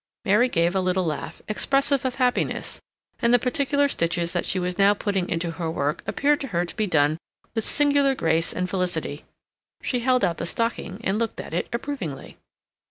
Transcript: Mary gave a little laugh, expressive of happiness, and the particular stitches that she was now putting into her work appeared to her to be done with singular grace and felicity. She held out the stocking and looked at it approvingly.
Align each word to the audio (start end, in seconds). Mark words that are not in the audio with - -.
Mary 0.25 0.49
gave 0.49 0.73
a 0.73 0.81
little 0.81 1.05
laugh, 1.05 1.43
expressive 1.47 2.03
of 2.05 2.15
happiness, 2.15 2.81
and 3.19 3.31
the 3.31 3.37
particular 3.37 3.87
stitches 3.87 4.31
that 4.31 4.47
she 4.47 4.57
was 4.57 4.79
now 4.79 4.95
putting 4.95 5.29
into 5.29 5.51
her 5.51 5.69
work 5.69 6.01
appeared 6.07 6.41
to 6.41 6.47
her 6.47 6.65
to 6.65 6.75
be 6.75 6.87
done 6.87 7.19
with 7.53 7.63
singular 7.63 8.15
grace 8.15 8.51
and 8.51 8.67
felicity. 8.67 9.25
She 9.83 9.99
held 9.99 10.23
out 10.23 10.37
the 10.37 10.47
stocking 10.47 11.01
and 11.03 11.19
looked 11.19 11.39
at 11.39 11.53
it 11.53 11.69
approvingly. 11.71 12.39